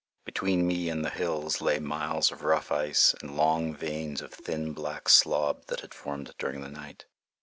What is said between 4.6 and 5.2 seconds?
black